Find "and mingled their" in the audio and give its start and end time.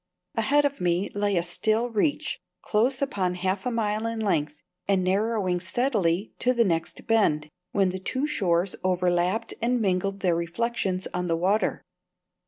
9.61-10.35